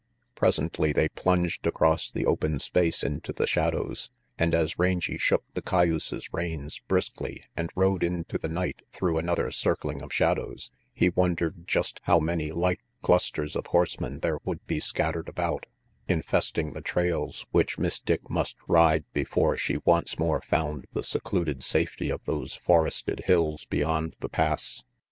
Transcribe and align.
Presently 0.33 0.91
they 0.93 1.09
plunged 1.09 1.67
across 1.67 2.09
the 2.09 2.25
open 2.25 2.59
space 2.59 3.03
into 3.03 3.31
the 3.31 3.45
shadows, 3.45 4.09
and 4.35 4.55
as 4.55 4.79
Rangy 4.79 5.19
shook 5.19 5.43
the 5.53 5.61
cayuse's 5.61 6.27
reins 6.33 6.81
briskly 6.87 7.43
and 7.55 7.69
rode 7.75 8.01
into 8.01 8.39
the 8.39 8.47
night 8.49 8.81
through 8.91 9.19
another 9.19 9.51
circling 9.51 10.01
of 10.01 10.11
shadows, 10.11 10.71
he 10.91 11.09
wondered 11.09 11.67
just 11.67 11.99
how 12.05 12.19
many 12.19 12.51
like 12.51 12.79
clusters 13.03 13.55
of 13.55 13.67
horsemen 13.67 14.21
there 14.21 14.39
would 14.43 14.65
be 14.65 14.79
scattered 14.79 15.29
about, 15.29 15.67
infesting 16.07 16.73
the 16.73 16.81
trails 16.81 17.45
which 17.51 17.77
Miss 17.77 17.99
Dick 17.99 18.27
must 18.27 18.57
ride 18.67 19.05
before 19.13 19.55
she 19.55 19.77
once 19.85 20.17
more 20.17 20.41
found 20.41 20.87
the 20.93 21.03
secluded 21.03 21.61
safety 21.61 22.09
of 22.09 22.25
those 22.25 22.55
forested 22.55 23.25
hills 23.27 23.65
beyond 23.67 24.15
the 24.19 24.29
Pass. 24.29 24.83